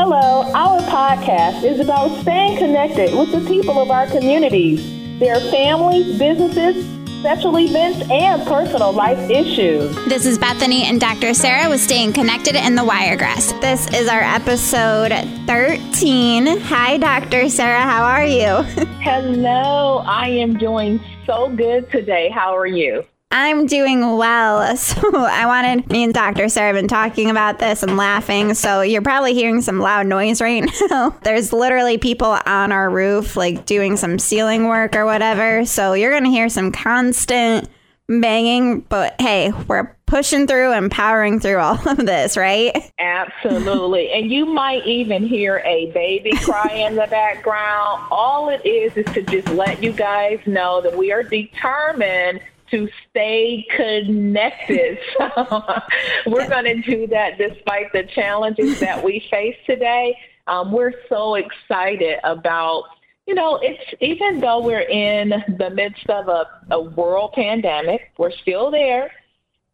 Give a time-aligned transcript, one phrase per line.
[0.00, 4.80] Hello, our podcast is about staying connected with the people of our communities,
[5.18, 6.86] their families, businesses,
[7.18, 9.92] special events, and personal life issues.
[10.04, 11.34] This is Bethany and Dr.
[11.34, 13.50] Sarah with Staying Connected in the Wiregrass.
[13.60, 15.10] This is our episode
[15.48, 16.46] 13.
[16.60, 17.48] Hi, Dr.
[17.48, 17.82] Sarah.
[17.82, 18.62] How are you?
[19.02, 22.30] Hello, I am doing so good today.
[22.30, 23.04] How are you?
[23.30, 24.76] I'm doing well.
[24.88, 26.48] So I wanted me and Dr.
[26.48, 28.54] Sarah have been talking about this and laughing.
[28.54, 31.10] So you're probably hearing some loud noise right now.
[31.22, 35.64] There's literally people on our roof like doing some ceiling work or whatever.
[35.66, 37.68] So you're gonna hear some constant
[38.08, 42.74] banging, but hey, we're pushing through and powering through all of this, right?
[42.98, 44.10] Absolutely.
[44.12, 48.06] and you might even hear a baby cry in the background.
[48.10, 52.40] All it is is to just let you guys know that we are determined
[52.70, 54.98] to stay connected.
[55.28, 55.62] So
[56.26, 60.16] we're going to do that despite the challenges that we face today.
[60.46, 62.84] Um, we're so excited about,
[63.26, 68.32] you know, it's even though we're in the midst of a, a world pandemic, we're
[68.32, 69.10] still there.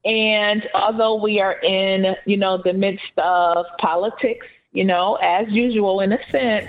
[0.04, 6.00] And although we are in, you know, the midst of politics, you know, as usual
[6.00, 6.69] in a sense,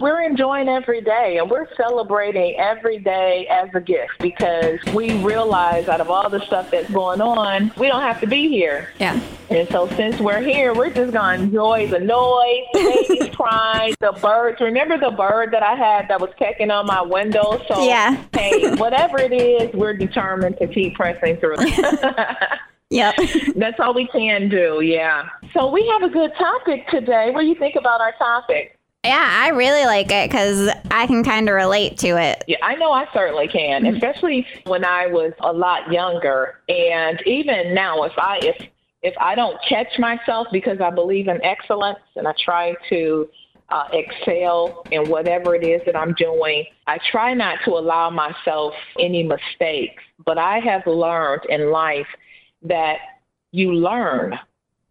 [0.00, 5.88] we're enjoying every day and we're celebrating every day as a gift because we realize
[5.88, 8.90] out of all the stuff that's going on, we don't have to be here.
[8.98, 9.20] Yeah.
[9.50, 13.94] And so since we're here, we're just going to enjoy the noise, the babies crying,
[14.00, 14.60] the birds.
[14.60, 17.62] Remember the bird that I had that was pecking on my window?
[17.68, 18.24] So, yeah.
[18.32, 21.56] hey, whatever it is, we're determined to keep pressing through.
[22.90, 23.16] Yep.
[23.56, 25.28] That's all we can do, yeah.
[25.52, 27.30] So we have a good topic today.
[27.32, 28.75] What do you think about our topic?
[29.06, 32.44] Yeah, I really like it because I can kind of relate to it.
[32.46, 33.94] Yeah, I know I certainly can, mm-hmm.
[33.94, 36.60] especially when I was a lot younger.
[36.68, 38.68] And even now, if I if
[39.02, 43.28] if I don't catch myself because I believe in excellence and I try to
[43.68, 48.74] uh, excel in whatever it is that I'm doing, I try not to allow myself
[48.98, 50.02] any mistakes.
[50.24, 52.06] But I have learned in life
[52.62, 52.98] that
[53.52, 54.38] you learn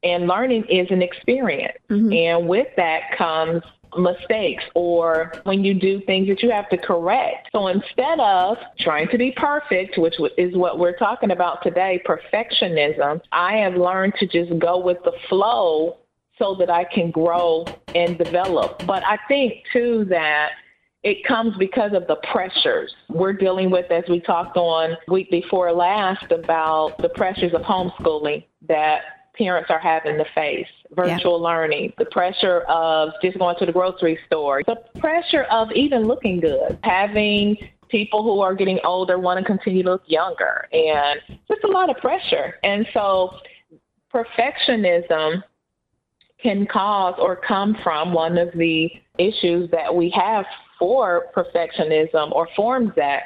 [0.04, 1.78] and learning is an experience.
[1.90, 2.14] Mm-hmm.
[2.14, 3.64] And with that comes
[3.98, 7.50] mistakes or when you do things that you have to correct.
[7.52, 13.22] So instead of trying to be perfect, which is what we're talking about today, perfectionism,
[13.32, 15.98] I have learned to just go with the flow
[16.38, 18.86] so that I can grow and develop.
[18.86, 20.52] But I think too that
[21.04, 25.72] it comes because of the pressures we're dealing with as we talked on week before
[25.72, 29.02] last about the pressures of homeschooling that
[29.38, 31.48] parents are having to face virtual yeah.
[31.48, 36.40] learning, the pressure of just going to the grocery store, the pressure of even looking
[36.40, 37.58] good, having
[37.90, 41.90] people who are getting older want to continue to look younger, and just a lot
[41.90, 42.56] of pressure.
[42.64, 43.32] And so,
[44.14, 45.44] perfectionism
[46.42, 50.46] can cause or come from one of the issues that we have
[50.78, 53.24] for perfectionism or forms that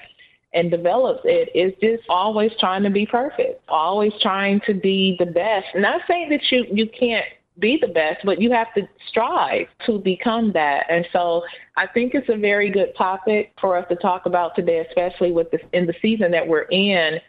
[0.54, 5.26] and develops it is just always trying to be perfect, always trying to be the
[5.26, 5.68] best.
[5.76, 7.26] Not saying that you you can't
[7.60, 10.86] be the best, but you have to strive to become that.
[10.90, 11.44] And so
[11.78, 15.52] I think it's a very good topic for us to talk about today, especially with
[15.52, 17.20] this in the season that we're in,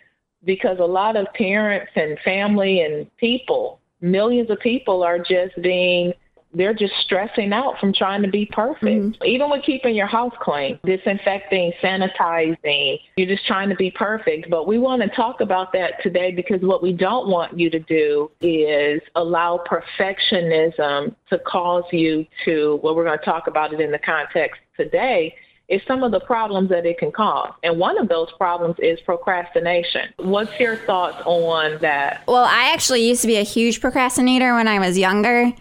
[0.44, 6.12] because a lot of parents and family and people, millions of people are just being
[6.52, 8.84] they're just stressing out from trying to be perfect.
[8.84, 9.24] Mm-hmm.
[9.24, 14.50] Even with keeping your house clean, disinfecting, sanitizing, you're just trying to be perfect.
[14.50, 17.78] But we want to talk about that today because what we don't want you to
[17.78, 23.80] do is allow perfectionism to cause you to, well, we're going to talk about it
[23.80, 25.34] in the context today,
[25.68, 27.52] is some of the problems that it can cause.
[27.62, 30.12] And one of those problems is procrastination.
[30.16, 32.24] What's your thoughts on that?
[32.26, 35.52] Well, I actually used to be a huge procrastinator when I was younger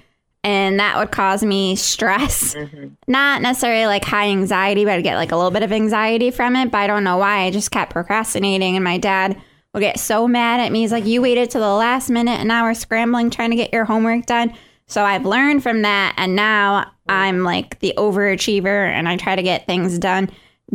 [0.44, 2.53] and that would cause me stress.
[2.55, 2.88] Mm-hmm.
[3.07, 6.55] Not necessarily like high anxiety, but I'd get like a little bit of anxiety from
[6.55, 6.72] it.
[6.72, 7.41] But I don't know why.
[7.41, 9.39] I just kept procrastinating, and my dad
[9.73, 10.81] would get so mad at me.
[10.81, 13.73] He's like, "You waited to the last minute, and now we're scrambling trying to get
[13.73, 14.53] your homework done."
[14.88, 19.44] So I've learned from that, and now I'm like the overachiever, and I try to
[19.44, 20.30] get things done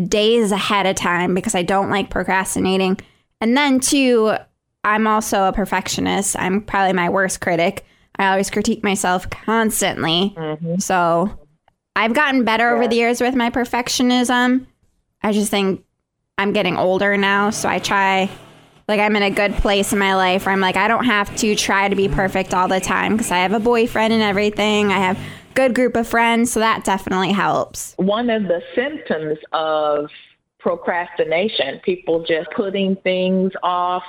[0.09, 2.99] days ahead of time because I don't like procrastinating.
[3.41, 4.37] And then too,
[4.83, 6.37] I'm also a perfectionist.
[6.39, 7.85] I'm probably my worst critic.
[8.19, 10.35] I always critique myself constantly.
[10.37, 10.79] Mm-hmm.
[10.79, 11.39] So
[11.97, 12.75] I've gotten better yeah.
[12.75, 14.67] over the years with my perfectionism.
[15.23, 15.85] I just think
[16.39, 17.51] I'm getting older now.
[17.51, 18.31] So I try,
[18.89, 21.35] like, I'm in a good place in my life where I'm like, I don't have
[21.37, 24.93] to try to be perfect all the time because I have a boyfriend and everything.
[24.93, 25.19] I have
[25.55, 26.53] good group of friends.
[26.53, 27.95] So that definitely helps.
[27.97, 30.11] One of the symptoms of
[30.59, 34.03] procrastination, people just putting things off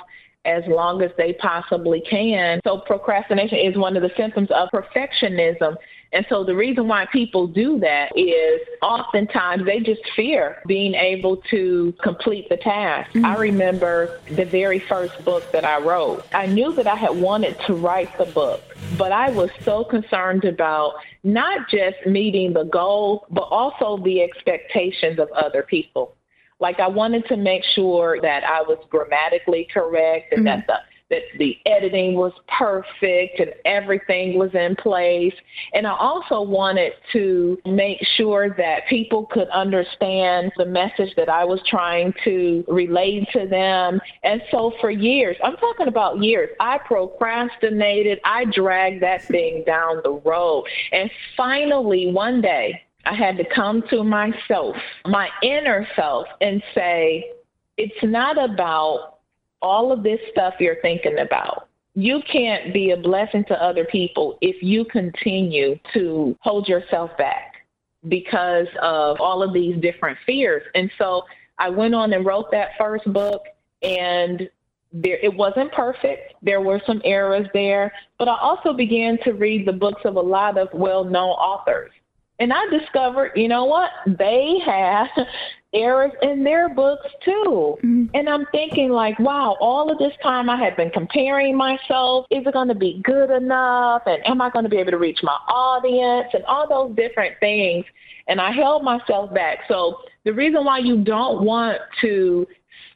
[0.46, 2.60] as long as they possibly can.
[2.64, 5.76] So procrastination is one of the symptoms of perfectionism.
[6.12, 11.38] And so the reason why people do that is oftentimes they just fear being able
[11.50, 13.10] to complete the task.
[13.10, 13.26] Mm-hmm.
[13.26, 16.24] I remember the very first book that I wrote.
[16.32, 18.62] I knew that I had wanted to write the book,
[18.96, 20.94] but I was so concerned about
[21.24, 26.14] not just meeting the goal, but also the expectations of other people.
[26.60, 30.60] Like I wanted to make sure that I was grammatically correct and mm-hmm.
[30.60, 30.78] that the
[31.10, 35.34] that the editing was perfect and everything was in place.
[35.72, 41.44] And I also wanted to make sure that people could understand the message that I
[41.44, 44.00] was trying to relate to them.
[44.24, 50.00] And so for years, I'm talking about years, I procrastinated, I dragged that thing down
[50.02, 50.64] the road.
[50.92, 54.76] And finally, one day, I had to come to myself,
[55.06, 57.30] my inner self, and say,
[57.76, 59.18] it's not about
[59.62, 61.68] all of this stuff you're thinking about.
[61.94, 67.64] You can't be a blessing to other people if you continue to hold yourself back
[68.08, 70.62] because of all of these different fears.
[70.74, 71.22] And so
[71.58, 73.42] I went on and wrote that first book
[73.82, 74.48] and
[74.92, 76.34] there it wasn't perfect.
[76.42, 80.20] There were some errors there, but I also began to read the books of a
[80.20, 81.90] lot of well-known authors.
[82.38, 83.90] And I discovered, you know what?
[84.06, 85.08] They have
[85.74, 87.76] errors in their books too.
[87.82, 88.04] Mm-hmm.
[88.14, 92.26] And I'm thinking like, wow, all of this time I had been comparing myself.
[92.30, 94.02] Is it going to be good enough?
[94.06, 96.28] And am I going to be able to reach my audience?
[96.34, 97.84] And all those different things.
[98.28, 99.60] And I held myself back.
[99.68, 102.46] So the reason why you don't want to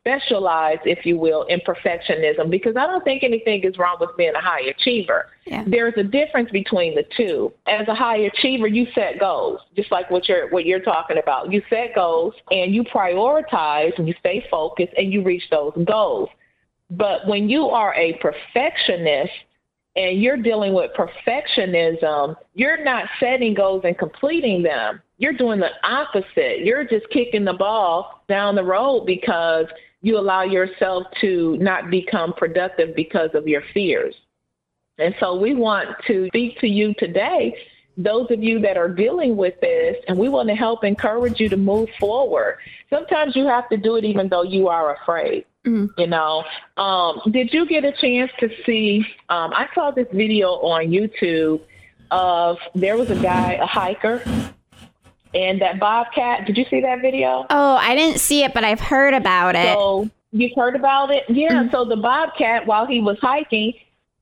[0.01, 4.35] specialize, if you will, in perfectionism because I don't think anything is wrong with being
[4.35, 5.27] a high achiever.
[5.47, 5.65] Yeah.
[5.67, 7.53] There's a difference between the two.
[7.67, 11.53] As a high achiever, you set goals, just like what you're what you're talking about.
[11.53, 16.31] You set goals and you prioritize and you stay focused and you reach those goals.
[16.91, 19.33] But when you are a perfectionist,
[19.97, 25.01] and you're dealing with perfectionism, you're not setting goals and completing them.
[25.19, 26.61] You're doing the opposite.
[26.61, 29.67] You're just kicking the ball down the road because
[30.03, 34.15] you allow yourself to not become productive because of your fears.
[34.99, 37.57] And so we want to speak to you today,
[37.97, 41.49] those of you that are dealing with this, and we want to help encourage you
[41.49, 42.59] to move forward.
[42.89, 45.45] Sometimes you have to do it even though you are afraid.
[45.67, 46.01] Mm-hmm.
[46.01, 46.45] You know,
[46.79, 49.05] um, did you get a chance to see?
[49.29, 51.61] Um, I saw this video on YouTube
[52.11, 54.23] of there was a guy, a hiker,
[55.35, 56.47] and that bobcat.
[56.47, 57.47] Did you see that video?
[57.51, 59.75] Oh, I didn't see it, but I've heard about it.
[59.75, 61.25] So you've heard about it?
[61.29, 61.51] Yeah.
[61.51, 61.71] Mm-hmm.
[61.71, 63.75] So the bobcat, while he was hiking,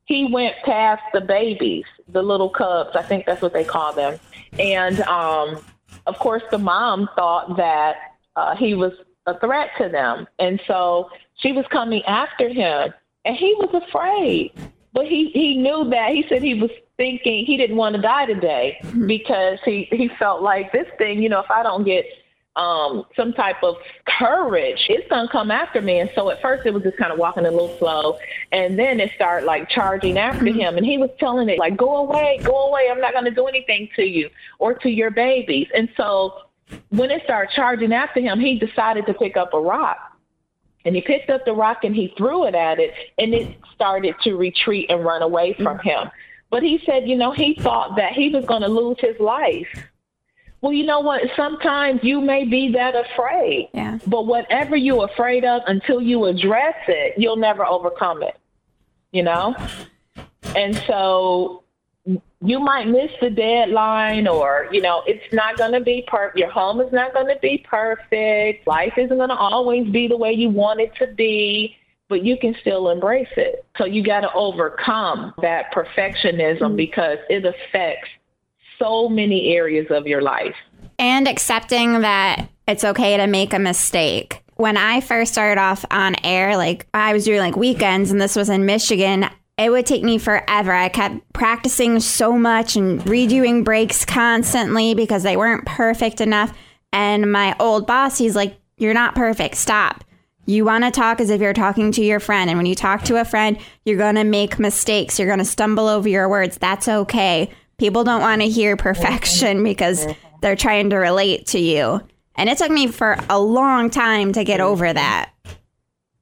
[0.05, 2.91] he went past the babies, the little cubs.
[2.95, 4.19] I think that's what they call them.
[4.59, 5.63] And um,
[6.07, 7.97] of course, the mom thought that
[8.37, 8.93] uh, he was
[9.27, 12.95] a threat to them, and so she was coming after him,
[13.25, 14.53] and he was afraid.
[14.95, 16.13] But he he knew that.
[16.13, 19.07] He said he was thinking he didn't want to die today mm-hmm.
[19.07, 22.05] because he he felt like this thing, you know, if I don't get
[22.57, 23.77] um, some type of
[24.19, 26.01] courage, it's gonna come after me.
[26.01, 28.19] And so at first it was just kind of walking a little slow,
[28.53, 30.59] and then it started like charging after mm-hmm.
[30.59, 30.77] him.
[30.77, 32.89] And he was telling it like, "Go away, go away!
[32.91, 34.29] I'm not gonna do anything to you
[34.59, 36.35] or to your babies." And so
[36.91, 39.99] when it started charging after him, he decided to pick up a rock.
[40.85, 44.17] And he picked up the rock and he threw it at it, and it started
[44.25, 45.89] to retreat and run away from mm-hmm.
[45.89, 46.11] him.
[46.51, 49.69] But he said, you know, he thought that he was going to lose his life.
[50.61, 51.23] Well, you know what?
[51.37, 53.69] Sometimes you may be that afraid.
[53.75, 53.99] Yeah.
[54.07, 58.37] But whatever you're afraid of, until you address it, you'll never overcome it.
[59.13, 59.55] You know?
[60.57, 61.63] And so
[62.41, 66.39] you might miss the deadline or, you know, it's not going to be perfect.
[66.39, 68.67] Your home is not going to be perfect.
[68.67, 71.77] Life isn't going to always be the way you want it to be
[72.09, 73.65] but you can still embrace it.
[73.77, 76.77] So you got to overcome that perfectionism mm-hmm.
[76.77, 78.09] because it affects
[78.79, 80.55] so many areas of your life.
[80.99, 84.43] And accepting that it's okay to make a mistake.
[84.57, 88.35] When I first started off on air, like I was doing like weekends and this
[88.35, 90.73] was in Michigan, it would take me forever.
[90.73, 96.57] I kept practicing so much and redoing breaks constantly because they weren't perfect enough.
[96.93, 99.57] And my old boss, he's like, You're not perfect.
[99.57, 100.05] Stop.
[100.49, 102.49] You want to talk as if you're talking to your friend.
[102.49, 105.19] And when you talk to a friend, you're going to make mistakes.
[105.19, 106.57] You're going to stumble over your words.
[106.57, 107.51] That's okay.
[107.77, 109.65] People don't want to hear perfection mm-hmm.
[109.65, 110.37] because mm-hmm.
[110.41, 112.01] they're trying to relate to you.
[112.35, 114.95] And it took me for a long time to get over mm-hmm.
[114.95, 115.33] that.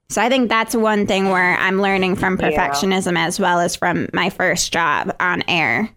[0.08, 3.26] So I think that's one thing where I'm learning from perfectionism yeah.
[3.26, 5.88] as well as from my first job on air.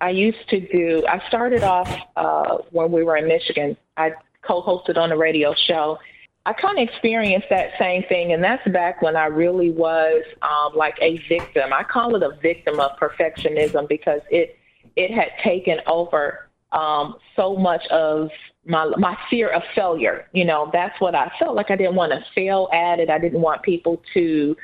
[0.00, 3.76] I used to do, I started off uh, when we were in Michigan.
[3.96, 6.00] I co hosted on a radio show
[6.48, 10.74] I kind of experienced that same thing, and that's back when I really was um,
[10.74, 11.74] like a victim.
[11.74, 14.56] I call it a victim of perfectionism because it
[14.96, 18.30] it had taken over um, so much of
[18.64, 20.26] my my fear of failure.
[20.32, 21.70] You know, that's what I felt like.
[21.70, 23.10] I didn't want to fail at it.
[23.10, 24.56] I didn't want people to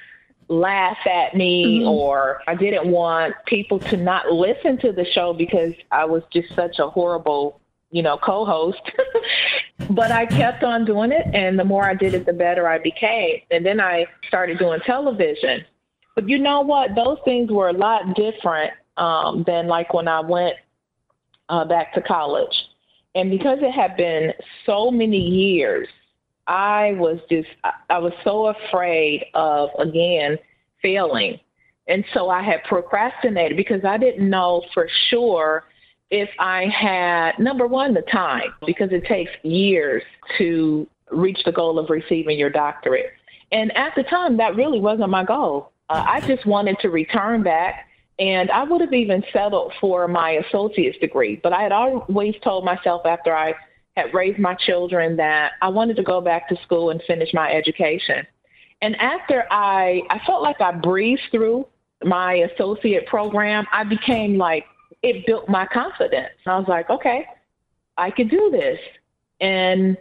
[0.49, 1.89] laugh at me mm-hmm.
[1.89, 6.55] or I didn't want people to not listen to the show because I was just
[6.55, 7.61] such a horrible,
[7.95, 8.83] you know, co-host.
[9.91, 12.79] but I kept on doing it and the more I did it the better I
[12.79, 13.39] became.
[13.53, 15.65] And then I started doing television.
[16.17, 16.97] But you know what?
[16.97, 20.57] Those things were a lot different um, than like when I went
[21.49, 22.55] uh, back to college.
[23.15, 24.33] And because it had been
[24.67, 25.87] so many years,
[26.49, 27.49] I was just,
[27.89, 30.37] I was so afraid of, again,
[30.83, 31.39] failing.
[31.87, 35.65] And so I had procrastinated because I didn't know for sure
[36.15, 40.05] if I had, number one, the time, because it takes years
[40.39, 43.13] to reach the goal of receiving your doctorate.
[43.51, 45.73] And at the time, that really wasn't my goal.
[45.89, 47.89] Uh, I just wanted to return back
[48.21, 52.65] and I would have even settled for my associate's degree, but I had always told
[52.65, 53.55] myself after I
[53.97, 57.51] had raised my children that I wanted to go back to school and finish my
[57.53, 58.25] education.
[58.81, 61.67] And after I, I felt like I breezed through
[62.05, 64.65] my associate program, I became like,
[65.05, 66.33] it built my confidence.
[66.47, 67.27] I was like, okay,
[67.97, 68.79] I could do this.
[69.41, 69.97] And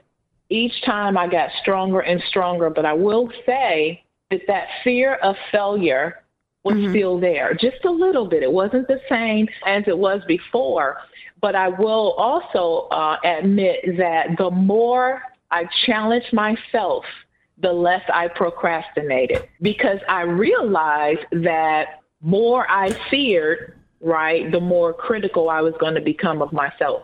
[0.49, 2.69] each time I got stronger and stronger.
[2.69, 6.23] But I will say that that fear of failure
[6.63, 6.91] was mm-hmm.
[6.91, 8.41] still there, just a little bit.
[8.41, 10.97] It wasn't the same as it was before.
[11.41, 17.03] But I will also uh, admit that the more I challenged myself,
[17.57, 25.49] the less I procrastinated because I realized that more I feared, right, the more critical
[25.49, 27.03] I was going to become of myself.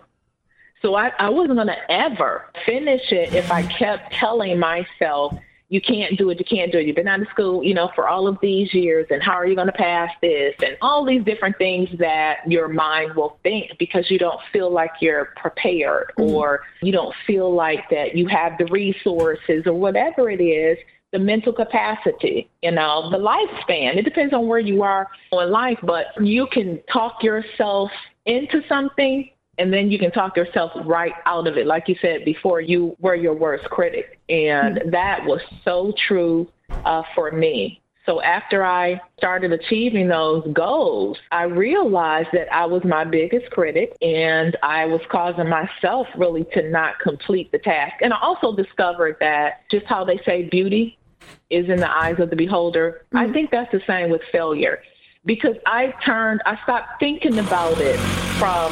[0.82, 5.34] So I, I wasn't going to ever finish it if I kept telling myself
[5.70, 6.88] you can't do it, you can't do it.
[6.88, 9.46] You've been out of school, you know, for all of these years, and how are
[9.46, 10.56] you going to pass this?
[10.65, 14.91] And all these different things that your mind will think because you don't feel like
[15.00, 16.34] you're prepared mm-hmm.
[16.34, 20.77] or you don't feel like that you have the resources or whatever it is
[21.12, 23.98] the mental capacity, you know, the lifespan.
[23.98, 27.89] It depends on where you are in life, but you can talk yourself
[28.25, 31.68] into something and then you can talk yourself right out of it.
[31.68, 34.20] Like you said before, you were your worst critic.
[34.30, 34.89] And mm-hmm.
[34.92, 36.48] that was so true
[36.86, 37.82] uh, for me.
[38.06, 43.96] So after I started achieving those goals, I realized that I was my biggest critic
[44.01, 47.96] and I was causing myself really to not complete the task.
[48.01, 50.98] And I also discovered that just how they say beauty
[51.50, 53.18] is in the eyes of the beholder, mm-hmm.
[53.18, 54.82] I think that's the same with failure.
[55.25, 57.98] Because I turned, I stopped thinking about it
[58.39, 58.72] from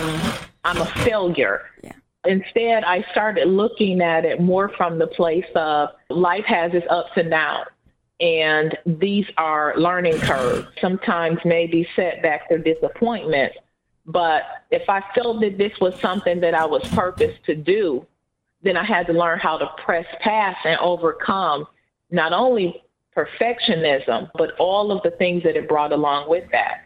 [0.64, 1.62] I'm a failure.
[1.84, 1.94] Yeah.
[2.26, 7.12] Instead, I started looking at it more from the place of life has its ups
[7.16, 7.68] and downs.
[8.20, 13.58] And these are learning curves, sometimes maybe setbacks or disappointments.
[14.06, 18.06] But if I felt that this was something that I was purposed to do,
[18.64, 21.68] then I had to learn how to press past and overcome
[22.12, 22.84] not only
[23.16, 26.84] perfectionism, but all of the things that it brought along with that.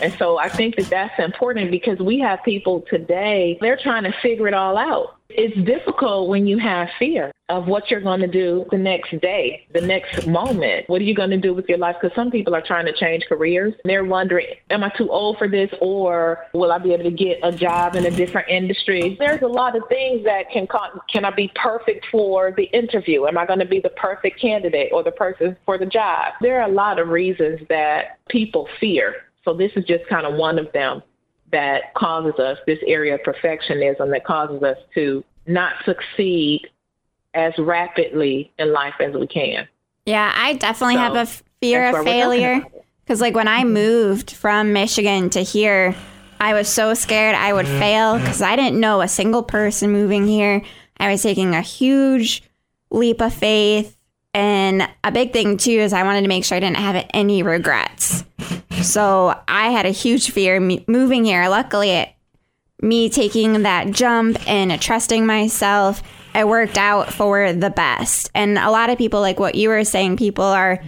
[0.00, 4.14] And so I think that that's important because we have people today, they're trying to
[4.22, 5.16] figure it all out.
[5.34, 9.66] It's difficult when you have fear of what you're going to do the next day,
[9.74, 10.88] the next moment.
[10.88, 11.96] What are you going to do with your life?
[12.00, 13.74] Because some people are trying to change careers.
[13.84, 17.38] They're wondering, am I too old for this or will I be able to get
[17.42, 19.16] a job in a different industry?
[19.18, 20.66] There's a lot of things that can,
[21.10, 23.26] can I be perfect for the interview?
[23.26, 26.34] Am I going to be the perfect candidate or the person for the job?
[26.40, 30.34] There are a lot of reasons that people fear so this is just kind of
[30.34, 31.02] one of them
[31.52, 36.68] that causes us this area of perfectionism that causes us to not succeed
[37.34, 39.68] as rapidly in life as we can.
[40.06, 41.26] Yeah, I definitely so have a
[41.60, 42.62] fear of failure
[43.04, 43.74] because like when I mm-hmm.
[43.74, 45.94] moved from Michigan to here,
[46.40, 50.26] I was so scared I would fail because I didn't know a single person moving
[50.26, 50.62] here.
[50.96, 52.42] I was taking a huge
[52.90, 53.96] leap of faith.
[54.34, 57.42] And a big thing too is I wanted to make sure I didn't have any
[57.42, 58.24] regrets.
[58.82, 61.48] So I had a huge fear moving here.
[61.48, 62.08] Luckily, it,
[62.80, 66.02] me taking that jump and trusting myself,
[66.34, 68.30] it worked out for the best.
[68.34, 70.82] And a lot of people, like what you were saying, people are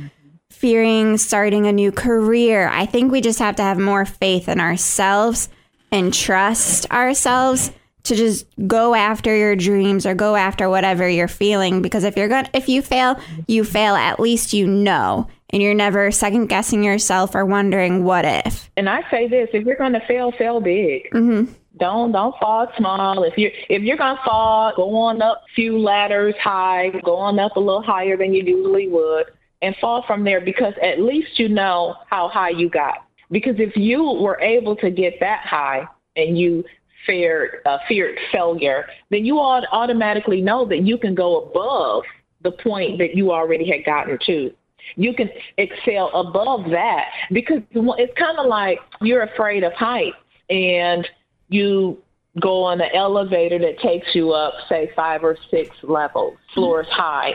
[0.50, 2.68] fearing starting a new career.
[2.68, 5.48] I think we just have to have more faith in ourselves
[5.92, 7.70] and trust ourselves
[8.04, 12.28] to just go after your dreams or go after whatever you're feeling because if you're
[12.28, 16.82] going if you fail you fail at least you know and you're never second guessing
[16.82, 18.68] yourself or wondering what if.
[18.76, 21.08] And I say this: if you're going to fail, fail big.
[21.12, 21.52] Mm-hmm.
[21.78, 23.22] Don't don't fall small.
[23.22, 27.38] If you if you're gonna fall, go on up a few ladders high, go on
[27.38, 29.26] up a little higher than you usually would,
[29.62, 33.04] and fall from there because at least you know how high you got.
[33.30, 36.64] Because if you were able to get that high, and you
[37.06, 42.04] feared uh, feared failure, then you ought automatically know that you can go above
[42.42, 44.52] the point that you already had gotten to.
[44.96, 50.16] You can excel above that because it's kind of like you're afraid of heights
[50.50, 51.08] and
[51.48, 52.02] you
[52.40, 57.34] go on an elevator that takes you up, say, five or six levels, floors high.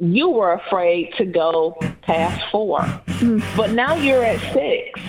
[0.00, 3.56] You were afraid to go past 4 mm-hmm.
[3.56, 5.00] but now you're at six.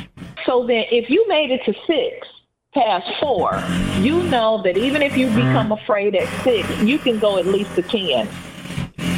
[0.45, 2.27] So then, if you made it to six,
[2.73, 3.61] past four,
[3.99, 7.73] you know that even if you become afraid at six, you can go at least
[7.75, 8.27] to 10.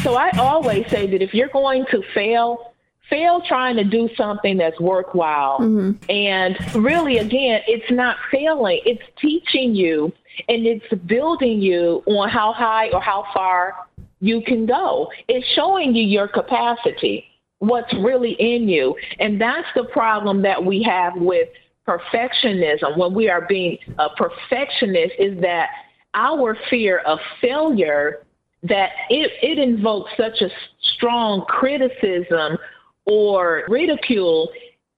[0.04, 2.74] So I always say that if you're going to fail,
[3.10, 5.60] fail trying to do something that's worthwhile.
[5.60, 6.10] Mm-hmm.
[6.10, 10.14] And really, again, it's not failing, it's teaching you
[10.48, 13.76] and it's building you on how high or how far
[14.22, 15.12] you can go.
[15.28, 17.26] It's showing you your capacity,
[17.60, 18.96] what's really in you.
[19.20, 21.50] And that's the problem that we have with
[21.88, 25.70] perfectionism when we are being a perfectionist is that
[26.14, 28.26] our fear of failure
[28.64, 30.50] that it, it invokes such a
[30.96, 32.58] strong criticism
[33.06, 34.50] or ridicule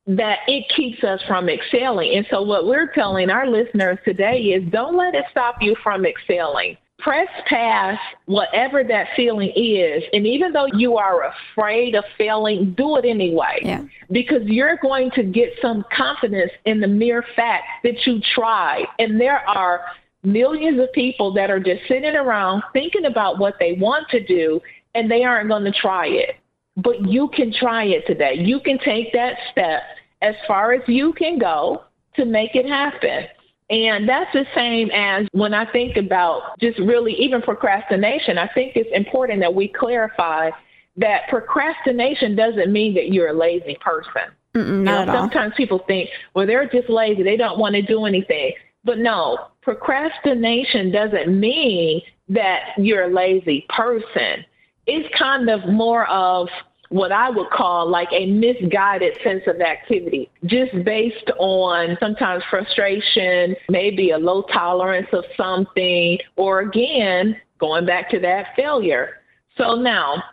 [0.06, 2.18] that it keeps us from excelling.
[2.18, 6.06] And so what we're telling our listeners today is don't let it stop you from
[6.06, 6.78] excelling.
[7.04, 10.04] Press past whatever that feeling is.
[10.14, 13.60] And even though you are afraid of failing, do it anyway.
[13.62, 13.84] Yeah.
[14.12, 18.86] Because you're going to get some confidence in the mere fact that you tried.
[19.00, 19.82] And there are
[20.24, 24.62] millions of people that are just sitting around thinking about what they want to do
[24.96, 26.38] and they aren't going to try it.
[26.78, 28.36] But you can try it today.
[28.38, 29.82] You can take that step
[30.22, 31.84] as far as you can go
[32.16, 33.28] to make it happen.
[33.74, 38.38] And that's the same as when I think about just really even procrastination.
[38.38, 40.52] I think it's important that we clarify
[40.98, 44.32] that procrastination doesn't mean that you're a lazy person.
[44.54, 47.24] Mm-mm, know, sometimes people think, well, they're just lazy.
[47.24, 48.54] They don't want to do anything.
[48.84, 54.46] But no, procrastination doesn't mean that you're a lazy person.
[54.86, 56.48] It's kind of more of
[56.90, 63.56] what I would call like a misguided sense of activity, just based on sometimes frustration,
[63.70, 69.22] maybe a low tolerance of something, or again, going back to that failure.
[69.58, 70.24] So now,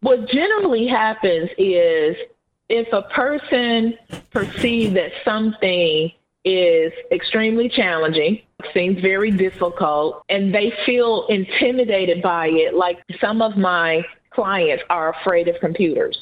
[0.00, 2.16] what generally happens is
[2.68, 3.98] if a person
[4.30, 6.12] perceives that something
[6.44, 8.40] is extremely challenging,
[8.72, 12.74] seems very difficult, and they feel intimidated by it.
[12.74, 14.04] Like some of my
[14.38, 16.16] clients are afraid of computers.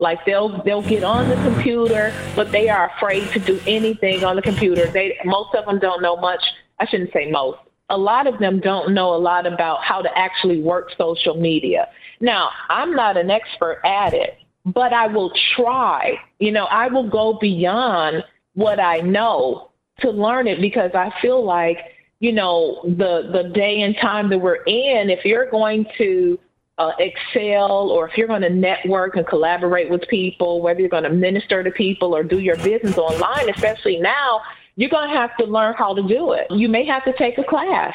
[0.00, 4.34] Like they'll they'll get on the computer, but they are afraid to do anything on
[4.34, 4.86] the computer.
[4.86, 6.42] They most of them don't know much.
[6.80, 7.58] I shouldn't say most.
[7.88, 11.86] A lot of them don't know a lot about how to actually work social media.
[12.20, 16.18] Now, I'm not an expert at it, but I will try.
[16.40, 19.70] You know, I will go beyond what I know
[20.00, 21.78] to learn it because I feel like,
[22.18, 26.40] you know, the the day and time that we're in, if you're going to
[26.82, 31.04] uh, excel or if you're going to network and collaborate with people, whether you're going
[31.04, 34.40] to minister to people or do your business online, especially now,
[34.76, 36.46] you're going to have to learn how to do it.
[36.50, 37.94] You may have to take a class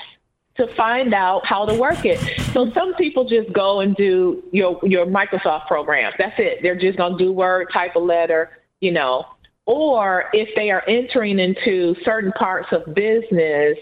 [0.56, 2.20] to find out how to work it.
[2.54, 6.14] So some people just go and do your your Microsoft program.
[6.18, 6.60] That's it.
[6.62, 9.26] They're just going to do Word, type a letter, you know,
[9.66, 13.78] or if they are entering into certain parts of business,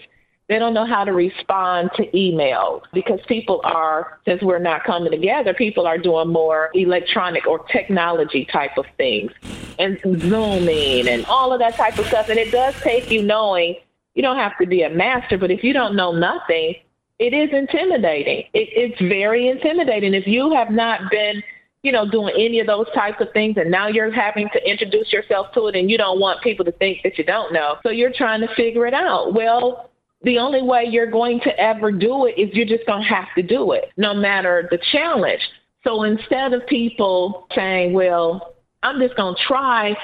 [0.48, 5.10] they don't know how to respond to emails because people are, since we're not coming
[5.10, 9.32] together, people are doing more electronic or technology type of things
[9.78, 12.28] and Zooming and all of that type of stuff.
[12.28, 13.76] And it does take you knowing
[14.14, 16.76] you don't have to be a master, but if you don't know nothing,
[17.18, 18.44] it is intimidating.
[18.54, 20.14] It, it's very intimidating.
[20.14, 21.42] If you have not been
[21.82, 25.12] you know, doing any of those types of things, and now you're having to introduce
[25.12, 27.76] yourself to it, and you don't want people to think that you don't know.
[27.84, 29.34] So you're trying to figure it out.
[29.34, 29.88] Well,
[30.26, 33.28] the only way you're going to ever do it is you're just going to have
[33.36, 35.40] to do it, no matter the challenge.
[35.84, 39.96] So instead of people saying, well, I'm just going to try,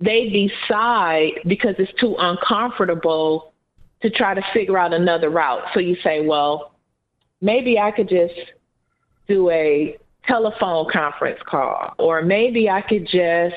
[0.00, 3.52] they decide because it's too uncomfortable
[4.02, 5.62] to try to figure out another route.
[5.72, 6.72] So you say, well,
[7.40, 8.34] maybe I could just
[9.28, 13.54] do a telephone conference call, or maybe I could just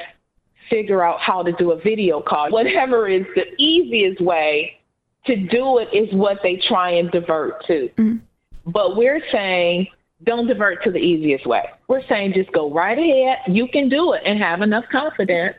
[0.69, 2.51] figure out how to do a video call.
[2.51, 4.80] Whatever is the easiest way
[5.25, 7.89] to do it is what they try and divert to.
[7.97, 8.17] Mm-hmm.
[8.65, 9.87] But we're saying
[10.23, 11.63] don't divert to the easiest way.
[11.87, 13.39] We're saying just go right ahead.
[13.47, 15.55] You can do it and have enough confidence.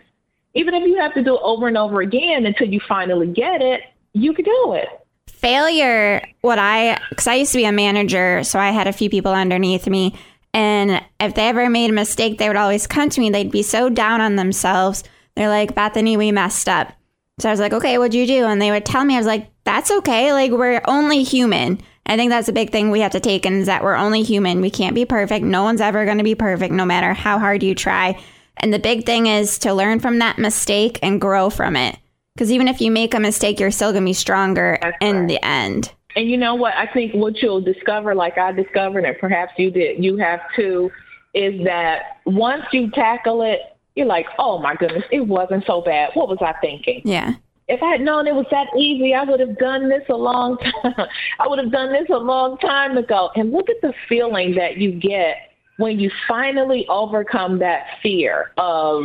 [0.54, 3.60] Even if you have to do it over and over again until you finally get
[3.60, 3.80] it,
[4.12, 4.88] you can do it.
[5.28, 9.10] Failure, what I, because I used to be a manager, so I had a few
[9.10, 10.14] people underneath me
[10.54, 13.30] and if they ever made a mistake, they would always come to me.
[13.30, 15.02] They'd be so down on themselves.
[15.34, 16.92] They're like, Bethany, we messed up.
[17.38, 18.44] So I was like, okay, what'd you do?
[18.44, 20.32] And they would tell me, I was like, that's okay.
[20.32, 21.80] Like we're only human.
[22.06, 24.22] I think that's a big thing we have to take in is that we're only
[24.22, 24.60] human.
[24.60, 25.44] We can't be perfect.
[25.44, 28.20] No one's ever going to be perfect, no matter how hard you try.
[28.56, 31.96] And the big thing is to learn from that mistake and grow from it.
[32.34, 35.20] Because even if you make a mistake, you're still going to be stronger That's in
[35.20, 35.28] right.
[35.28, 35.92] the end.
[36.16, 36.74] And you know what?
[36.74, 40.90] I think what you'll discover, like I discovered, and perhaps you did, you have too,
[41.34, 43.60] is that once you tackle it,
[43.94, 46.10] you're like, oh my goodness, it wasn't so bad.
[46.14, 47.02] What was I thinking?
[47.04, 47.34] Yeah.
[47.72, 50.58] If I had known it was that easy, I would have done this a long
[50.82, 51.06] time.
[51.40, 53.30] I would have done this a long time ago.
[53.34, 55.36] And look at the feeling that you get
[55.78, 59.04] when you finally overcome that fear of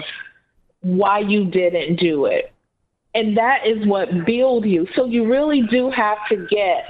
[0.81, 2.51] why you didn't do it.
[3.15, 4.85] And that is what builds you.
[4.97, 6.83] So you really do have to get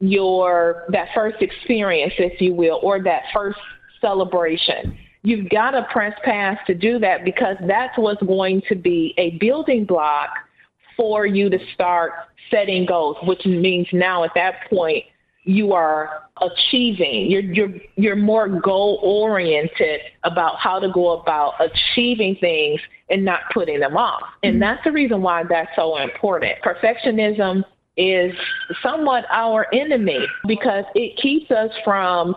[0.00, 3.58] your that first experience, if you will, or that first
[4.00, 4.98] celebration.
[5.22, 9.38] You've got to press past to do that because that's what's going to be a
[9.38, 10.30] building block
[11.00, 12.12] for you to start
[12.50, 15.02] setting goals, which means now at that point
[15.44, 17.30] you are achieving.
[17.30, 23.40] You're you're you're more goal oriented about how to go about achieving things and not
[23.50, 24.24] putting them off.
[24.42, 24.60] And mm-hmm.
[24.60, 26.58] that's the reason why that's so important.
[26.62, 27.64] Perfectionism
[27.96, 28.34] is
[28.82, 32.36] somewhat our enemy because it keeps us from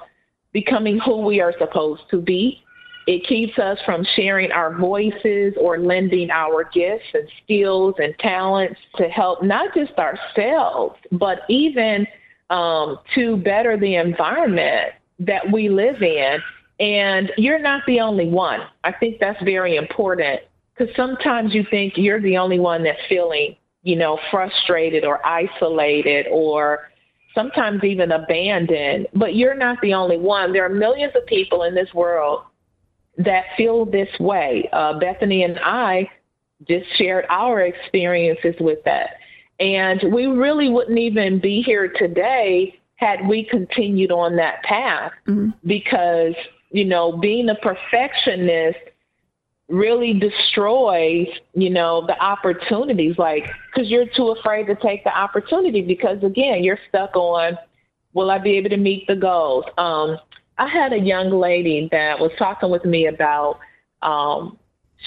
[0.53, 2.62] becoming who we are supposed to be.
[3.05, 8.79] It keeps us from sharing our voices or lending our gifts and skills and talents
[8.95, 12.07] to help not just ourselves, but even
[12.49, 16.37] um, to better the environment that we live in.
[16.79, 18.61] And you're not the only one.
[18.83, 20.41] I think that's very important
[20.75, 26.27] because sometimes you think you're the only one that's feeling, you know, frustrated or isolated
[26.31, 26.89] or
[27.35, 29.07] sometimes even abandoned.
[29.13, 30.53] But you're not the only one.
[30.53, 32.43] There are millions of people in this world
[33.17, 34.69] that feel this way.
[34.73, 36.09] Uh, Bethany and I
[36.67, 39.15] just shared our experiences with that.
[39.59, 45.49] And we really wouldn't even be here today had we continued on that path mm-hmm.
[45.65, 46.33] because,
[46.71, 48.79] you know, being a perfectionist
[49.69, 55.81] really destroys, you know, the opportunities like cuz you're too afraid to take the opportunity
[55.81, 57.57] because again, you're stuck on
[58.13, 59.65] will I be able to meet the goals?
[59.77, 60.19] Um
[60.57, 63.59] I had a young lady that was talking with me about
[64.01, 64.57] um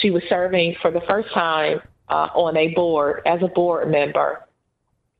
[0.00, 4.44] she was serving for the first time uh, on a board as a board member.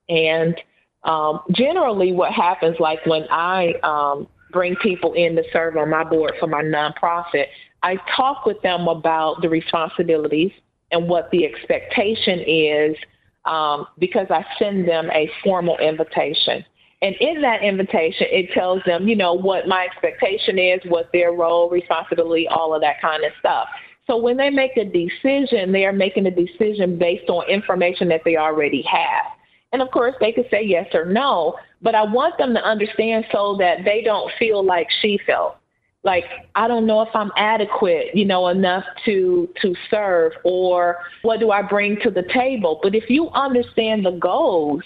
[0.09, 0.61] And
[1.05, 6.05] um, generally, what happens, like when I um, bring people in to serve on my
[6.05, 7.47] board for my nonprofit,
[7.83, 10.53] I talk with them about the responsibilities
[10.93, 12.97] and what the expectation is
[13.45, 16.65] um, because I send them a formal invitation.
[17.03, 21.33] And in that invitation, it tells them, you know, what my expectation is, what their
[21.33, 23.69] role, responsibility, all of that kind of stuff.
[24.07, 28.23] So when they make a decision, they are making a decision based on information that
[28.25, 29.27] they already have.
[29.73, 33.27] And of course, they could say yes or no, but I want them to understand
[33.33, 35.57] so that they don't feel like she felt.
[36.03, 41.41] Like I don't know if I'm adequate, you know, enough to to serve or what
[41.41, 42.79] do I bring to the table.
[42.81, 44.83] But if you understand the goals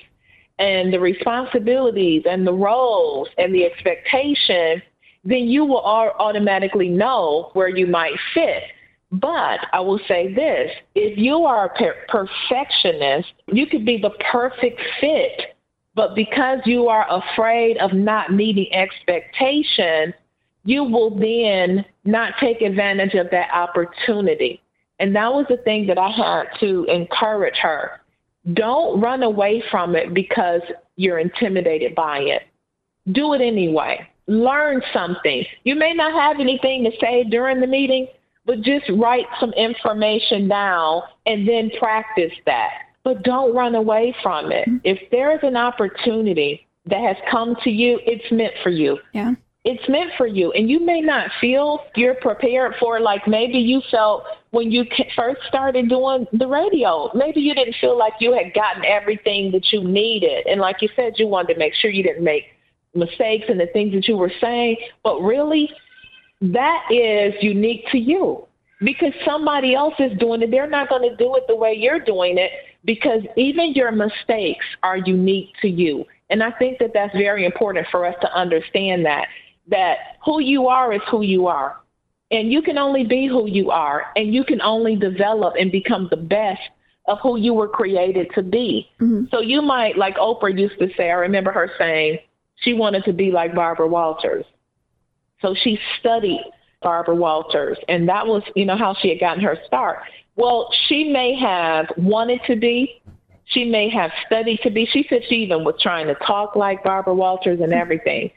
[0.60, 4.82] and the responsibilities and the roles and the expectation,
[5.24, 8.62] then you will automatically know where you might fit.
[9.10, 14.10] But I will say this if you are a per- perfectionist, you could be the
[14.30, 15.56] perfect fit.
[15.94, 20.14] But because you are afraid of not meeting expectations,
[20.64, 24.62] you will then not take advantage of that opportunity.
[25.00, 28.00] And that was the thing that I had to encourage her.
[28.54, 30.62] Don't run away from it because
[30.96, 32.42] you're intimidated by it.
[33.12, 34.06] Do it anyway.
[34.26, 35.44] Learn something.
[35.64, 38.06] You may not have anything to say during the meeting,
[38.46, 42.70] but just write some information down and then practice that.
[43.02, 44.68] But don't run away from it.
[44.84, 48.98] If there is an opportunity that has come to you, it's meant for you.
[49.12, 49.32] Yeah.
[49.64, 50.52] It's meant for you.
[50.52, 55.40] And you may not feel you're prepared for like maybe you felt when you first
[55.48, 57.10] started doing the radio.
[57.14, 60.46] Maybe you didn't feel like you had gotten everything that you needed.
[60.46, 62.44] And like you said, you wanted to make sure you didn't make
[62.94, 64.76] mistakes in the things that you were saying.
[65.04, 65.70] But really,
[66.40, 68.46] that is unique to you
[68.80, 70.50] because somebody else is doing it.
[70.50, 72.50] They're not going to do it the way you're doing it
[72.84, 76.06] because even your mistakes are unique to you.
[76.30, 79.26] And I think that that's very important for us to understand that
[79.68, 81.76] that who you are is who you are.
[82.30, 86.08] And you can only be who you are and you can only develop and become
[86.10, 86.60] the best
[87.06, 88.88] of who you were created to be.
[89.00, 89.24] Mm-hmm.
[89.30, 92.18] So you might like Oprah used to say, I remember her saying
[92.56, 94.44] she wanted to be like Barbara Walters.
[95.42, 96.44] So she studied
[96.82, 100.00] Barbara Walters, and that was, you know, how she had gotten her start.
[100.36, 103.02] Well, she may have wanted to be,
[103.50, 106.84] She may have studied to be, she said she even was trying to talk like
[106.84, 108.30] Barbara Walters and everything,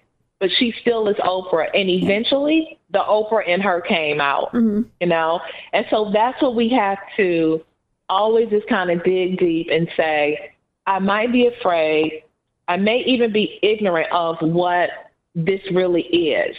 [0.43, 1.69] but she still is Oprah.
[1.73, 4.81] And eventually the Oprah in her came out, mm-hmm.
[4.99, 5.39] you know?
[5.71, 7.63] And so that's what we have to
[8.09, 10.51] always just kind of dig deep and say,
[10.85, 12.23] I might be afraid.
[12.67, 14.89] I may even be ignorant of what
[15.33, 16.57] this really is.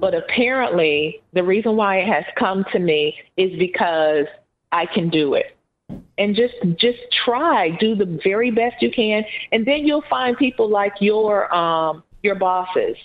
[0.00, 4.24] But apparently, the reason why it has come to me is because
[4.72, 5.54] I can do it.
[6.16, 10.70] And just just try, do the very best you can, and then you'll find people
[10.70, 12.96] like your um, your bosses,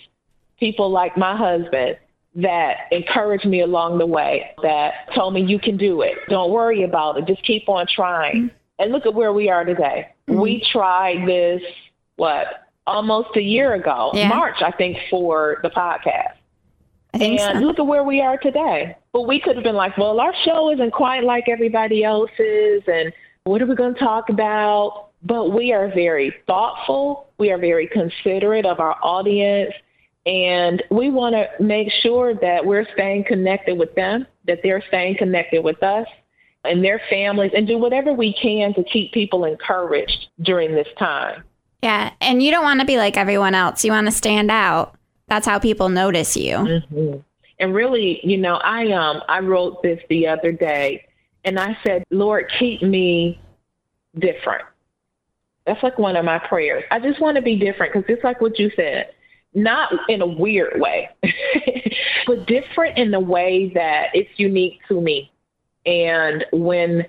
[0.62, 1.96] people like my husband
[2.36, 6.14] that encouraged me along the way, that told me you can do it.
[6.28, 7.26] Don't worry about it.
[7.26, 8.44] Just keep on trying.
[8.44, 8.56] Mm-hmm.
[8.78, 10.06] And look at where we are today.
[10.28, 10.40] Mm-hmm.
[10.40, 11.62] We tried this
[12.14, 12.46] what
[12.86, 14.28] almost a year ago, yeah.
[14.28, 16.34] March, I think, for the podcast.
[17.14, 17.52] And so.
[17.58, 18.96] look at where we are today.
[19.12, 23.12] But we could have been like, well, our show isn't quite like everybody else's, and
[23.44, 25.08] what are we going to talk about?
[25.24, 27.30] But we are very thoughtful.
[27.38, 29.74] We are very considerate of our audience.
[30.24, 35.16] And we want to make sure that we're staying connected with them, that they're staying
[35.16, 36.06] connected with us
[36.64, 41.42] and their families, and do whatever we can to keep people encouraged during this time.
[41.82, 42.12] Yeah.
[42.20, 44.96] And you don't want to be like everyone else, you want to stand out.
[45.26, 46.56] That's how people notice you.
[46.56, 47.18] Mm-hmm.
[47.58, 51.06] And really, you know, I um I wrote this the other day,
[51.44, 53.40] and I said, Lord, keep me
[54.18, 54.64] different.
[55.66, 56.84] That's like one of my prayers.
[56.90, 59.12] I just want to be different because it's like what you said,
[59.54, 61.10] not in a weird way,
[62.26, 65.30] but different in the way that it's unique to me.
[65.84, 67.06] And when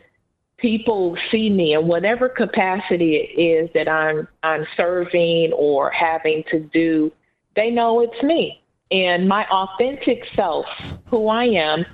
[0.57, 6.59] people see me in whatever capacity it is that I'm I'm serving or having to
[6.59, 7.11] do
[7.55, 8.61] they know it's me.
[8.91, 10.65] And my authentic self,
[11.05, 11.85] who I am,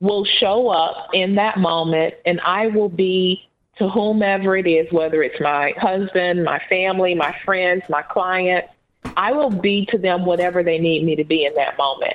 [0.00, 5.22] will show up in that moment and I will be to whomever it is, whether
[5.22, 8.68] it's my husband, my family, my friends, my clients,
[9.16, 12.14] I will be to them whatever they need me to be in that moment.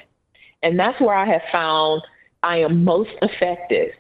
[0.64, 2.04] And that's where I have found
[2.44, 3.92] I am most effective.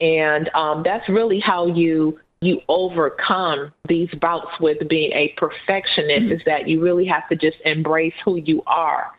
[0.00, 6.32] And um, that's really how you you overcome these bouts with being a perfectionist mm-hmm.
[6.32, 9.10] is that you really have to just embrace who you are,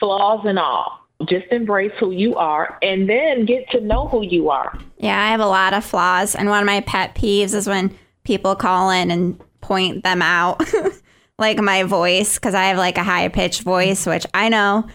[0.00, 1.00] flaws and all.
[1.26, 4.78] Just embrace who you are and then get to know who you are.
[4.98, 6.34] Yeah, I have a lot of flaws.
[6.34, 10.60] And one of my pet peeves is when people call in and point them out,
[11.38, 14.86] like my voice, because I have like a high pitched voice, which I know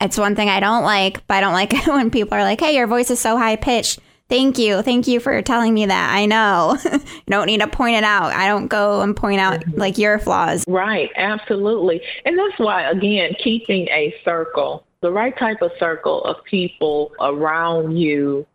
[0.00, 2.60] it's one thing I don't like, but I don't like it when people are like,
[2.60, 4.00] hey, your voice is so high pitched.
[4.30, 4.80] Thank you.
[4.82, 6.14] Thank you for telling me that.
[6.14, 6.78] I know.
[6.92, 8.32] you don't need to point it out.
[8.32, 9.78] I don't go and point out mm-hmm.
[9.78, 10.64] like your flaws.
[10.66, 11.10] Right.
[11.16, 12.00] Absolutely.
[12.24, 17.98] And that's why, again, keeping a circle, the right type of circle of people around
[17.98, 18.46] you,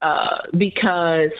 [0.00, 1.30] uh, because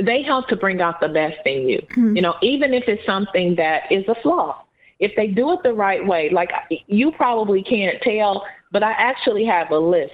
[0.00, 1.78] they help to bring out the best in you.
[1.78, 2.14] Mm-hmm.
[2.14, 4.62] You know, even if it's something that is a flaw.
[4.98, 6.50] If they do it the right way, like
[6.86, 10.12] you probably can't tell, but I actually have a list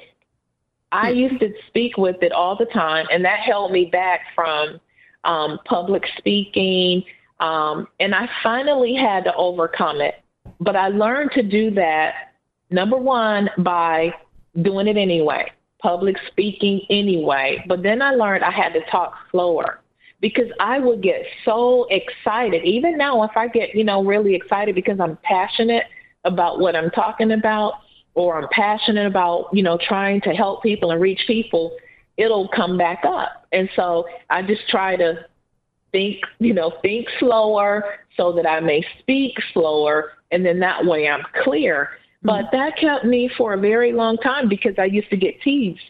[0.94, 4.81] I used to speak with it all the time, and that held me back from
[5.25, 7.03] um, public speaking.
[7.40, 10.23] Um, and I finally had to overcome it.
[10.61, 12.14] But I learned to do that,
[12.70, 14.14] number one, by
[14.62, 15.51] doing it anyway,
[15.83, 17.64] public speaking anyway.
[17.66, 19.81] But then I learned I had to talk slower
[20.24, 22.64] because I would get so excited.
[22.64, 25.84] Even now, if I get, you know, really excited because I'm passionate
[26.24, 27.74] about what I'm talking about,
[28.14, 31.76] or I'm passionate about, you know, trying to help people and reach people,
[32.16, 33.46] it'll come back up.
[33.52, 35.26] And so I just try to
[35.92, 37.84] think, you know, think slower
[38.16, 41.90] so that I may speak slower and then that way I'm clear.
[42.24, 42.28] Mm-hmm.
[42.28, 45.82] But that kept me for a very long time because I used to get teased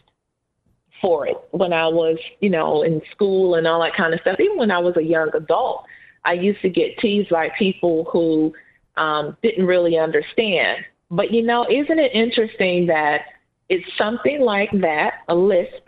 [1.01, 4.39] for it when I was, you know, in school and all that kind of stuff.
[4.39, 5.85] Even when I was a young adult,
[6.23, 8.53] I used to get teased by people who
[8.97, 13.21] um, didn't really understand but you know, isn't it interesting that
[13.69, 15.83] it's something like that, a lisp,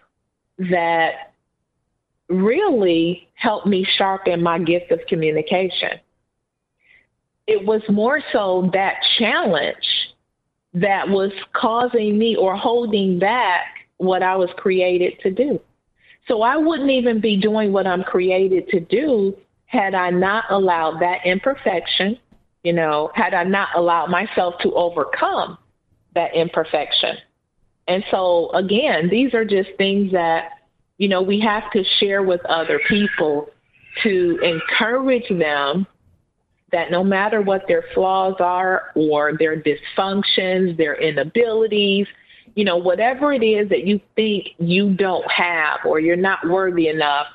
[0.71, 1.33] that
[2.29, 5.91] really helped me sharpen my gift of communication.
[7.45, 9.75] It was more so that challenge
[10.73, 15.59] that was causing me or holding back what I was created to do.
[16.27, 21.01] So I wouldn't even be doing what I'm created to do had I not allowed
[21.01, 22.17] that imperfection
[22.67, 25.57] you know, had I not allowed myself to overcome
[26.15, 27.15] that imperfection.
[27.87, 30.49] And so, again, these are just things that,
[30.97, 33.49] you know, we have to share with other people
[34.03, 35.87] to encourage them
[36.73, 42.07] that no matter what their flaws are or their dysfunctions, their inabilities,
[42.57, 46.87] you know, whatever it is that you think you don't have or you're not worthy
[46.87, 47.27] enough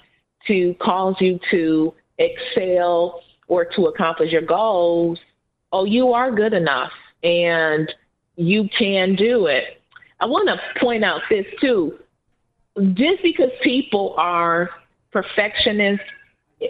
[0.49, 5.21] to cause you to excel or to accomplish your goals,
[5.73, 6.91] oh, you are good enough
[7.23, 7.95] and
[8.35, 9.81] you can do it.
[10.19, 12.01] I want to point out this too.
[12.95, 14.71] Just because people are
[15.13, 16.05] perfectionists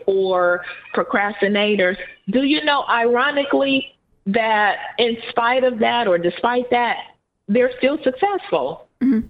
[0.04, 0.62] or
[0.94, 1.96] procrastinators,
[2.28, 3.94] do you know, ironically,
[4.26, 6.98] that in spite of that or despite that,
[7.48, 8.88] they're still successful?
[9.02, 9.26] Mm-hmm.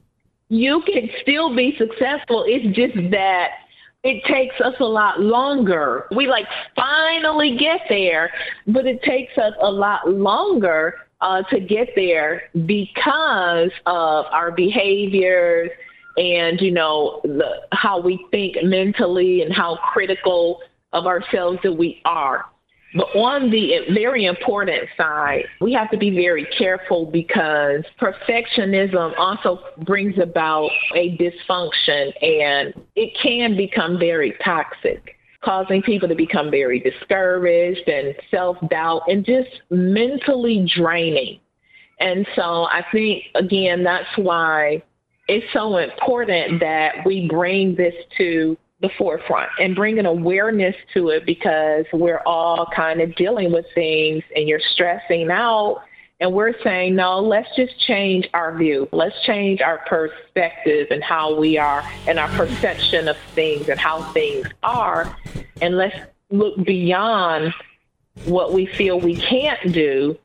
[0.48, 2.44] You can still be successful.
[2.46, 3.50] It's just that
[4.04, 6.06] it takes us a lot longer.
[6.14, 8.32] We like finally get there,
[8.66, 15.70] but it takes us a lot longer uh, to get there because of our behaviors
[16.16, 20.60] and you know the, how we think mentally and how critical
[20.92, 22.44] of ourselves that we are.
[22.94, 29.60] But on the very important side, we have to be very careful because perfectionism also
[29.84, 36.80] brings about a dysfunction and it can become very toxic, causing people to become very
[36.80, 41.40] discouraged and self doubt and just mentally draining.
[41.98, 44.82] And so I think, again, that's why
[45.28, 51.08] it's so important that we bring this to the forefront and bring an awareness to
[51.08, 55.82] it because we're all kind of dealing with things and you're stressing out.
[56.20, 58.88] And we're saying, no, let's just change our view.
[58.92, 64.02] Let's change our perspective and how we are and our perception of things and how
[64.12, 65.16] things are.
[65.60, 65.96] And let's
[66.30, 67.54] look beyond
[68.24, 70.16] what we feel we can't do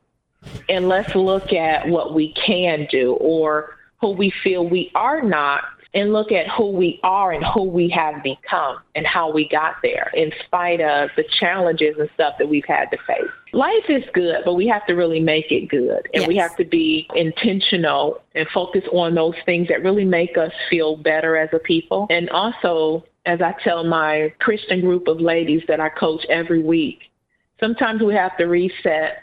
[0.68, 5.64] and let's look at what we can do or who we feel we are not
[5.94, 9.76] and look at who we are and who we have become and how we got
[9.82, 13.30] there in spite of the challenges and stuff that we've had to face.
[13.52, 16.08] Life is good, but we have to really make it good.
[16.12, 16.28] And yes.
[16.28, 20.96] we have to be intentional and focus on those things that really make us feel
[20.96, 22.06] better as a people.
[22.10, 27.00] And also, as I tell my Christian group of ladies that I coach every week,
[27.60, 29.22] sometimes we have to reset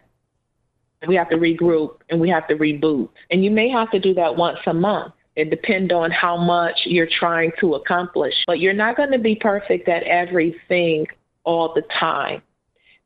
[1.08, 3.10] we have to regroup and we have to reboot.
[3.30, 5.13] And you may have to do that once a month.
[5.36, 8.34] It depends on how much you're trying to accomplish.
[8.48, 11.08] But you're not going to be perfect at everything
[11.43, 12.41] all the time.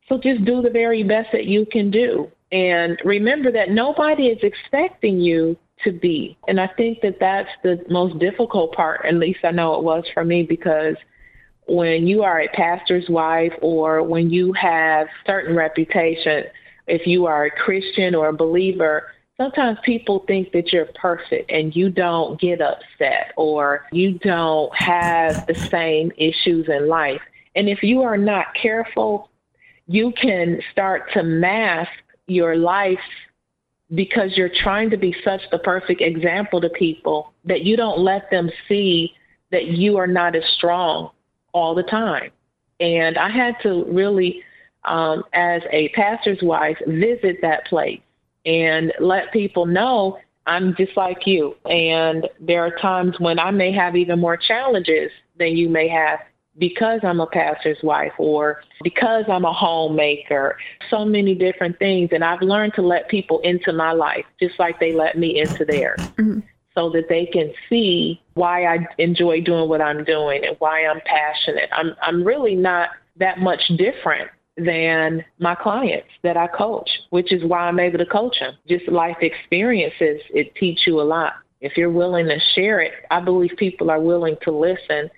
[0.07, 2.31] So just do the very best that you can do.
[2.51, 6.37] And remember that nobody is expecting you to be.
[6.47, 10.03] And I think that that's the most difficult part, at least I know it was
[10.13, 10.95] for me, because
[11.67, 16.45] when you are a pastor's wife or when you have certain reputation,
[16.87, 21.73] if you are a Christian or a believer, sometimes people think that you're perfect and
[21.75, 27.21] you don't get upset or you don't have the same issues in life.
[27.55, 29.29] And if you are not careful,
[29.87, 31.89] you can start to mask
[32.27, 32.99] your life
[33.95, 38.29] because you're trying to be such the perfect example to people that you don't let
[38.29, 39.15] them see
[39.51, 41.11] that you are not as strong
[41.53, 42.29] all the time.
[42.81, 44.43] And I had to really,
[44.83, 48.01] um, as a pastor's wife, visit that place
[48.49, 51.55] and let people know I'm just like you.
[51.69, 56.19] And there are times when I may have even more challenges than you may have
[56.57, 60.57] because I'm a pastor's wife or because I'm a homemaker,
[60.89, 62.09] so many different things.
[62.11, 65.63] And I've learned to let people into my life just like they let me into
[65.63, 65.99] theirs.
[66.17, 66.39] Mm-hmm.
[66.73, 71.01] So that they can see why I enjoy doing what I'm doing and why I'm
[71.01, 71.69] passionate.
[71.73, 74.29] I'm I'm really not that much different
[74.63, 78.53] than my clients that I coach, which is why I'm able to coach them.
[78.67, 81.33] Just life experiences, it teach you a lot.
[81.61, 85.09] If you're willing to share it, I believe people are willing to listen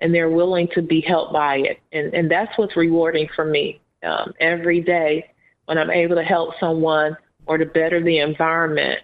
[0.00, 1.80] and they're willing to be helped by it.
[1.92, 5.30] And, and that's what's rewarding for me um, every day
[5.66, 9.00] when I'm able to help someone or to better the environment.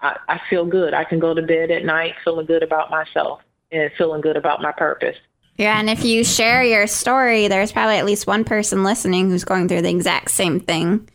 [0.00, 0.94] I, I feel good.
[0.94, 3.40] I can go to bed at night feeling good about myself
[3.72, 5.16] and feeling good about my purpose.
[5.58, 9.44] Yeah, and if you share your story, there's probably at least one person listening who's
[9.44, 11.08] going through the exact same thing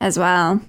[0.00, 0.60] as well.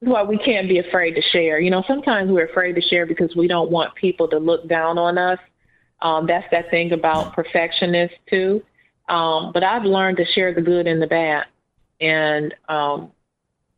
[0.00, 1.60] Well, we can't be afraid to share.
[1.60, 4.98] You know, sometimes we're afraid to share because we don't want people to look down
[4.98, 5.38] on us.
[6.02, 8.62] Um, that's that thing about perfectionists too.
[9.08, 11.44] Um, but I've learned to share the good and the bad,
[12.00, 13.12] and um,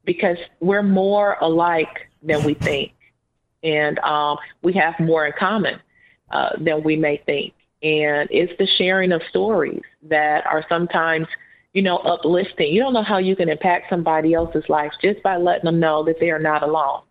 [0.05, 2.93] because we're more alike than we think,
[3.62, 5.81] and um, we have more in common
[6.31, 7.53] uh, than we may think.
[7.87, 11.28] And it's the sharing of stories that are sometimes,
[11.72, 12.72] you know, uplifting.
[12.72, 16.03] You don't know how you can impact somebody else's life just by letting them know
[16.03, 17.03] that they are not alone.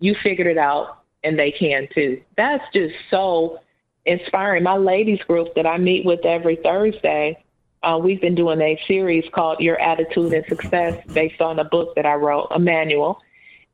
[0.00, 2.22] You figured it out and they can too.
[2.38, 3.60] That's just so
[4.06, 4.62] inspiring.
[4.62, 7.44] My ladies group that I meet with every Thursday,
[7.82, 11.94] uh, we've been doing a series called Your Attitude and Success based on a book
[11.96, 13.20] that I wrote, a manual.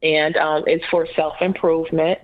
[0.03, 2.19] And um, it's for self improvement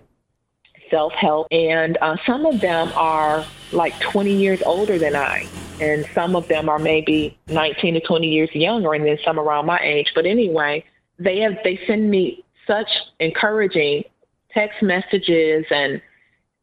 [0.91, 1.47] self help.
[1.51, 5.47] And uh, some of them are like 20 years older than I.
[5.80, 9.66] and some of them are maybe 19 to 20 years younger, and then some around
[9.66, 10.12] my age.
[10.14, 10.84] But anyway,
[11.18, 12.89] they have they send me such
[13.20, 14.05] encouraging
[14.53, 16.01] text messages and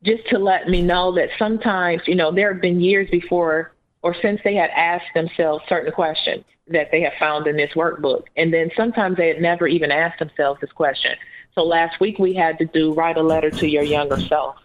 [0.03, 3.71] just to let me know that sometimes, you know, there have been years before
[4.01, 8.23] or since they had asked themselves certain questions that they have found in this workbook.
[8.35, 11.15] And then sometimes they had never even asked themselves this question.
[11.55, 14.55] So last week we had to do write a letter to your younger self.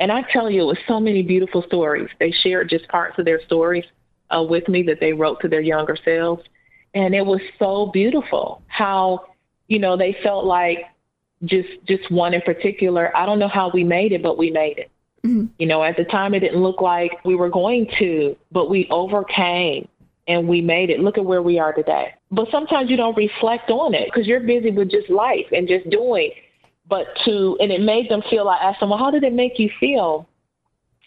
[0.00, 2.08] And I tell you, it was so many beautiful stories.
[2.20, 3.84] They shared just parts of their stories
[4.30, 6.42] uh, with me that they wrote to their younger selves.
[6.94, 9.26] And it was so beautiful how,
[9.66, 10.86] you know, they felt like
[11.44, 13.16] just just one in particular.
[13.16, 14.90] I don't know how we made it, but we made it.
[15.24, 15.46] Mm-hmm.
[15.58, 18.86] You know, at the time it didn't look like we were going to, but we
[18.90, 19.88] overcame
[20.28, 21.00] and we made it.
[21.00, 22.14] Look at where we are today.
[22.30, 25.88] But sometimes you don't reflect on it because you're busy with just life and just
[25.90, 26.30] doing.
[26.86, 29.58] But to, and it made them feel, I asked them, well, how did it make
[29.58, 30.28] you feel?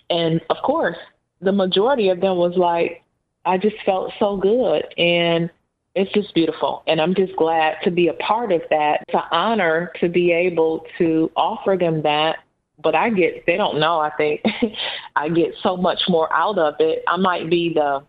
[0.10, 0.98] And of course,
[1.40, 3.04] the majority of them was like,
[3.46, 4.84] I just felt so good.
[4.98, 5.50] And
[5.96, 6.84] it's just beautiful.
[6.88, 9.04] And I'm just glad to be a part of that.
[9.08, 12.38] It's an honor to be able to offer them that
[12.84, 14.00] but I get they don't know.
[14.00, 14.42] I think
[15.16, 17.04] I get so much more out of it.
[17.08, 18.04] I might be the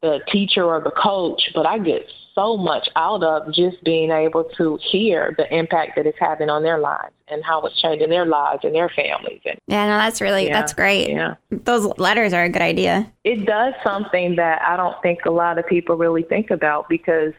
[0.00, 4.44] the teacher or the coach, but I get so much out of just being able
[4.56, 8.26] to hear the impact that it's having on their lives and how it's changing their
[8.26, 9.40] lives and their families.
[9.44, 11.10] And, yeah, no, that's really yeah, that's great.
[11.10, 13.12] Yeah, those letters are a good idea.
[13.24, 17.32] It does something that I don't think a lot of people really think about because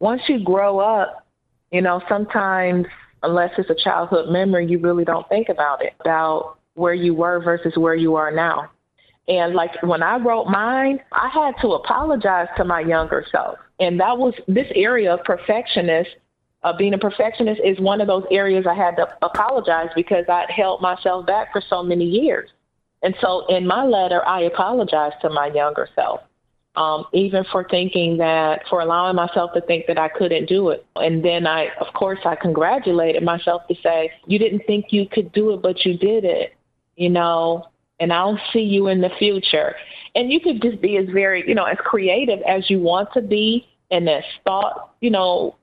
[0.00, 1.26] once you grow up,
[1.70, 2.86] you know, sometimes
[3.22, 7.40] unless it's a childhood memory, you really don't think about it, about where you were
[7.40, 8.68] versus where you are now.
[9.30, 13.58] And like when I wrote mine, I had to apologize to my younger self.
[13.78, 16.10] And that was this area of perfectionist,
[16.62, 20.50] uh, being a perfectionist is one of those areas I had to apologize because I'd
[20.50, 22.50] held myself back for so many years.
[23.02, 26.20] And so in my letter, I apologized to my younger self
[26.76, 30.86] um, even for thinking that, for allowing myself to think that I couldn't do it.
[30.96, 35.32] And then I, of course, I congratulated myself to say, you didn't think you could
[35.32, 36.54] do it, but you did it,
[36.96, 37.66] you know,
[38.00, 39.74] and I'll see you in the future.
[40.14, 43.22] And you could just be as very, you know, as creative as you want to
[43.22, 45.56] be and as thought, you know,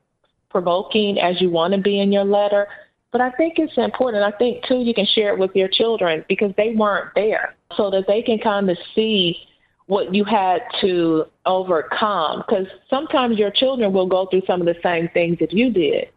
[0.48, 2.66] provoking as you want to be in your letter.
[3.10, 4.22] But I think it's important.
[4.22, 7.90] I think, too, you can share it with your children because they weren't there so
[7.90, 9.36] that they can kind of see
[9.86, 14.76] what you had to overcome because sometimes your children will go through some of the
[14.82, 16.08] same things that you did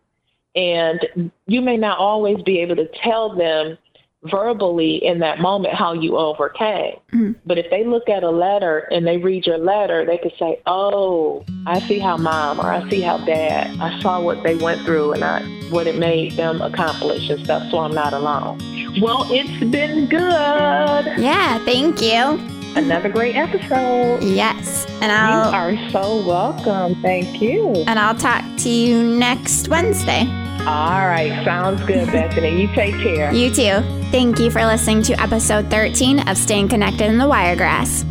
[0.56, 3.78] and you may not always be able to tell them
[4.24, 7.32] verbally in that moment how you overcame mm-hmm.
[7.46, 10.62] but if they look at a letter and they read your letter they could say
[10.68, 14.80] oh i see how mom or i see how dad i saw what they went
[14.86, 15.42] through and I,
[15.72, 18.60] what it made them accomplish and stuff so i'm not alone
[19.02, 22.40] well it's been good yeah thank you
[22.76, 24.24] another great episode.
[24.24, 24.86] Yes.
[25.02, 27.02] And I'll You are so welcome.
[27.02, 27.84] Thank you.
[27.88, 30.24] And I'll talk to you next Wednesday.
[30.68, 31.44] All right.
[31.44, 32.62] Sounds good, Bethany.
[32.62, 33.34] You take care.
[33.34, 33.82] You too.
[34.12, 38.04] Thank you for listening to episode 13 of Staying Connected in the Wiregrass.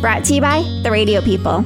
[0.00, 1.64] Brought to you by the Radio People.